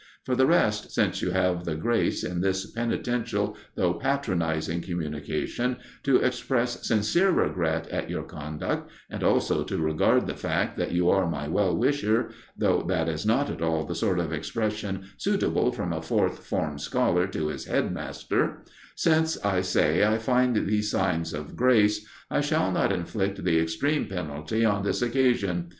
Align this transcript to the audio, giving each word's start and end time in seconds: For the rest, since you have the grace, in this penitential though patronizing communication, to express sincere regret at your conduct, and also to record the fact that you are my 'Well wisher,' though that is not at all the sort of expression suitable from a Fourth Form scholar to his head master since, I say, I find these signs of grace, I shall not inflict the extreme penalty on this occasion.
For 0.25 0.35
the 0.35 0.47
rest, 0.47 0.89
since 0.89 1.21
you 1.21 1.29
have 1.29 1.63
the 1.63 1.75
grace, 1.75 2.23
in 2.23 2.41
this 2.41 2.65
penitential 2.71 3.55
though 3.75 3.93
patronizing 3.93 4.81
communication, 4.81 5.77
to 6.01 6.15
express 6.17 6.87
sincere 6.87 7.29
regret 7.29 7.87
at 7.89 8.09
your 8.09 8.23
conduct, 8.23 8.89
and 9.11 9.21
also 9.23 9.63
to 9.63 9.77
record 9.77 10.25
the 10.25 10.33
fact 10.35 10.75
that 10.77 10.91
you 10.91 11.11
are 11.11 11.29
my 11.29 11.47
'Well 11.47 11.77
wisher,' 11.77 12.31
though 12.57 12.81
that 12.87 13.07
is 13.07 13.27
not 13.27 13.51
at 13.51 13.61
all 13.61 13.85
the 13.85 13.93
sort 13.93 14.17
of 14.17 14.33
expression 14.33 15.03
suitable 15.17 15.71
from 15.71 15.93
a 15.93 16.01
Fourth 16.01 16.39
Form 16.47 16.79
scholar 16.79 17.27
to 17.27 17.49
his 17.49 17.65
head 17.65 17.93
master 17.93 18.63
since, 18.95 19.37
I 19.45 19.61
say, 19.61 20.03
I 20.03 20.17
find 20.17 20.55
these 20.65 20.89
signs 20.89 21.31
of 21.31 21.55
grace, 21.55 22.03
I 22.31 22.41
shall 22.41 22.71
not 22.71 22.91
inflict 22.91 23.43
the 23.43 23.59
extreme 23.59 24.07
penalty 24.07 24.65
on 24.65 24.81
this 24.81 25.03
occasion. 25.03 25.69